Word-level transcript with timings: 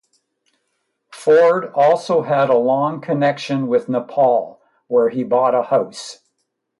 Ford 1.11 1.71
also 1.75 2.23
had 2.23 2.49
a 2.49 2.57
long 2.57 3.01
connection 3.01 3.67
with 3.67 3.87
Nepal, 3.87 4.59
where 4.87 5.09
he 5.09 5.23
bought 5.23 5.53
a 5.53 5.61
house. 5.61 6.21